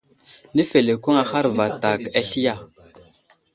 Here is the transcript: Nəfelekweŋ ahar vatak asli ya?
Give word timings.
Nəfelekweŋ 0.55 1.15
ahar 1.23 1.45
vatak 1.57 2.01
asli 2.19 2.41
ya? 2.45 2.53